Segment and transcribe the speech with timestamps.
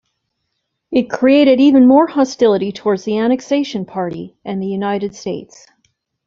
[0.89, 5.67] It created even more hostility towards the annexation party, and the United States.